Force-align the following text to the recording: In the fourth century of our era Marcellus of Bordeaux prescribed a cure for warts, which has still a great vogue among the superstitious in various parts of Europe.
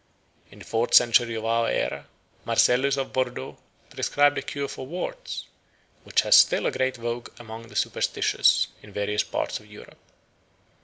In 0.49 0.57
the 0.57 0.65
fourth 0.65 0.95
century 0.95 1.35
of 1.35 1.45
our 1.45 1.69
era 1.69 2.07
Marcellus 2.43 2.97
of 2.97 3.13
Bordeaux 3.13 3.55
prescribed 3.91 4.35
a 4.39 4.41
cure 4.41 4.67
for 4.67 4.87
warts, 4.87 5.45
which 6.05 6.21
has 6.21 6.35
still 6.37 6.65
a 6.65 6.71
great 6.71 6.97
vogue 6.97 7.29
among 7.37 7.67
the 7.67 7.75
superstitious 7.75 8.69
in 8.81 8.91
various 8.91 9.23
parts 9.23 9.59
of 9.59 9.67
Europe. 9.67 9.99